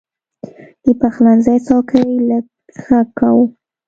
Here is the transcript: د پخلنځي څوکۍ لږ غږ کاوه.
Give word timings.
د 0.83 0.85
پخلنځي 0.99 1.57
څوکۍ 1.67 2.09
لږ 2.29 2.45
غږ 2.85 3.07
کاوه. 3.19 3.45